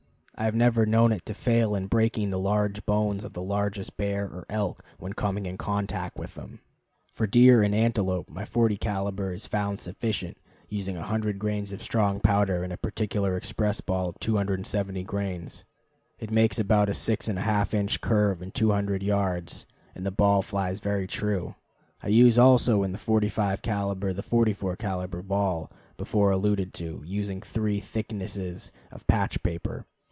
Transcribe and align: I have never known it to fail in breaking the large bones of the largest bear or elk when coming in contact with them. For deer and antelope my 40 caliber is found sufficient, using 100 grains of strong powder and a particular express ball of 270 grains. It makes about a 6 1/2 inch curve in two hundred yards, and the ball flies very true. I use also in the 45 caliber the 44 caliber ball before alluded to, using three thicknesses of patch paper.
I 0.33 0.45
have 0.45 0.55
never 0.55 0.87
known 0.87 1.11
it 1.11 1.23
to 1.27 1.35
fail 1.35 1.75
in 1.75 1.85
breaking 1.85 2.31
the 2.31 2.39
large 2.39 2.83
bones 2.87 3.23
of 3.23 3.33
the 3.33 3.43
largest 3.43 3.95
bear 3.95 4.23
or 4.25 4.47
elk 4.49 4.83
when 4.97 5.13
coming 5.13 5.45
in 5.45 5.55
contact 5.55 6.17
with 6.17 6.33
them. 6.33 6.61
For 7.13 7.27
deer 7.27 7.61
and 7.61 7.75
antelope 7.75 8.27
my 8.27 8.43
40 8.43 8.75
caliber 8.77 9.31
is 9.33 9.45
found 9.45 9.81
sufficient, 9.81 10.37
using 10.67 10.95
100 10.95 11.37
grains 11.37 11.71
of 11.73 11.83
strong 11.83 12.19
powder 12.19 12.63
and 12.63 12.73
a 12.73 12.77
particular 12.77 13.37
express 13.37 13.81
ball 13.81 14.09
of 14.09 14.19
270 14.19 15.03
grains. 15.03 15.63
It 16.17 16.31
makes 16.31 16.57
about 16.57 16.89
a 16.89 16.95
6 16.95 17.27
1/2 17.27 17.73
inch 17.75 18.01
curve 18.01 18.41
in 18.41 18.49
two 18.49 18.71
hundred 18.71 19.03
yards, 19.03 19.67
and 19.93 20.03
the 20.07 20.11
ball 20.11 20.41
flies 20.41 20.79
very 20.79 21.05
true. 21.05 21.53
I 22.01 22.07
use 22.07 22.39
also 22.39 22.81
in 22.81 22.93
the 22.93 22.97
45 22.97 23.61
caliber 23.61 24.11
the 24.11 24.23
44 24.23 24.75
caliber 24.75 25.21
ball 25.21 25.71
before 25.97 26.31
alluded 26.31 26.73
to, 26.75 27.03
using 27.05 27.41
three 27.43 27.79
thicknesses 27.79 28.71
of 28.91 29.05
patch 29.05 29.43
paper. 29.43 29.85